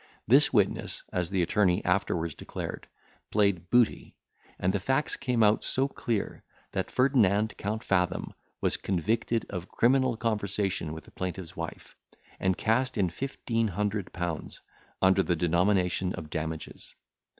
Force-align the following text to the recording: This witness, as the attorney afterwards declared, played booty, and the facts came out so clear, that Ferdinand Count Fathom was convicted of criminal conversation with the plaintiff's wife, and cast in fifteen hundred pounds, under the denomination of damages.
This 0.27 0.51
witness, 0.51 1.03
as 1.13 1.29
the 1.29 1.43
attorney 1.43 1.85
afterwards 1.85 2.33
declared, 2.33 2.87
played 3.29 3.69
booty, 3.69 4.15
and 4.57 4.73
the 4.73 4.79
facts 4.79 5.15
came 5.15 5.43
out 5.43 5.63
so 5.63 5.87
clear, 5.87 6.43
that 6.71 6.89
Ferdinand 6.89 7.55
Count 7.57 7.83
Fathom 7.83 8.33
was 8.61 8.77
convicted 8.77 9.45
of 9.51 9.69
criminal 9.69 10.17
conversation 10.17 10.91
with 10.91 11.03
the 11.03 11.11
plaintiff's 11.11 11.55
wife, 11.55 11.95
and 12.39 12.57
cast 12.57 12.97
in 12.97 13.11
fifteen 13.11 13.67
hundred 13.67 14.11
pounds, 14.11 14.61
under 15.03 15.21
the 15.21 15.35
denomination 15.35 16.13
of 16.15 16.31
damages. 16.31 16.95